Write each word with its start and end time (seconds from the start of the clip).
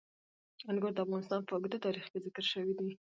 انګور 0.69 0.91
د 0.95 0.99
افغانستان 1.05 1.41
په 1.47 1.51
اوږده 1.53 1.77
تاریخ 1.85 2.05
کې 2.11 2.17
ذکر 2.25 2.43
شوی 2.51 2.73
دی. 2.79 2.91